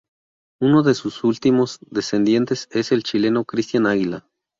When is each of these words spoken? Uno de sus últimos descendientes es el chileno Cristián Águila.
Uno 0.59 0.81
de 0.81 0.95
sus 0.95 1.23
últimos 1.23 1.77
descendientes 1.81 2.67
es 2.71 2.91
el 2.91 3.03
chileno 3.03 3.45
Cristián 3.45 3.85
Águila. 3.85 4.27